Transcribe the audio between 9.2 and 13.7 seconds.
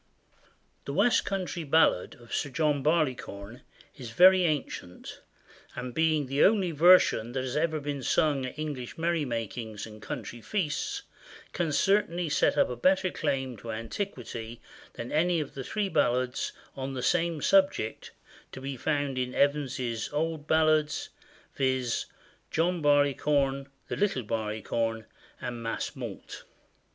makings and country feasts, can certainly set up a better claim